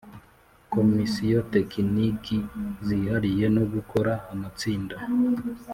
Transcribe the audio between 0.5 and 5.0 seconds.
Komisiyo tekiniki zihariye no gukora amatsinda